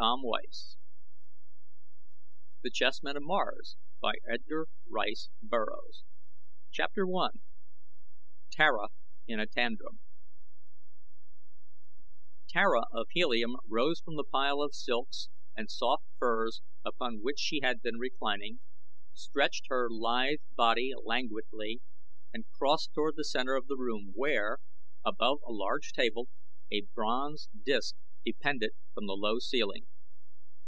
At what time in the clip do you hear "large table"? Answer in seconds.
25.50-26.28